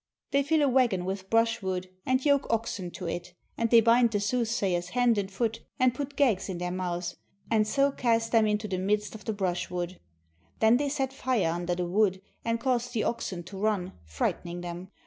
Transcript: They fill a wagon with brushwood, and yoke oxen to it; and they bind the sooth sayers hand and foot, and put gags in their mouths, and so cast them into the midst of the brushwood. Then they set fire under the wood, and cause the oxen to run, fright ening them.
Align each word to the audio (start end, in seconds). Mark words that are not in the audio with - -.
They 0.31 0.41
fill 0.41 0.63
a 0.63 0.67
wagon 0.67 1.05
with 1.05 1.29
brushwood, 1.29 1.91
and 2.07 2.25
yoke 2.25 2.47
oxen 2.49 2.89
to 2.89 3.05
it; 3.07 3.35
and 3.55 3.69
they 3.69 3.81
bind 3.81 4.09
the 4.09 4.19
sooth 4.19 4.47
sayers 4.47 4.89
hand 4.89 5.19
and 5.19 5.29
foot, 5.31 5.59
and 5.79 5.93
put 5.93 6.15
gags 6.15 6.49
in 6.49 6.57
their 6.57 6.71
mouths, 6.71 7.17
and 7.51 7.67
so 7.67 7.91
cast 7.91 8.31
them 8.31 8.47
into 8.47 8.67
the 8.67 8.79
midst 8.79 9.13
of 9.13 9.25
the 9.25 9.33
brushwood. 9.33 9.99
Then 10.59 10.77
they 10.77 10.89
set 10.89 11.13
fire 11.13 11.51
under 11.51 11.75
the 11.75 11.85
wood, 11.85 12.19
and 12.43 12.59
cause 12.59 12.89
the 12.89 13.03
oxen 13.03 13.43
to 13.43 13.59
run, 13.59 13.93
fright 14.03 14.43
ening 14.43 14.63
them. 14.63 14.89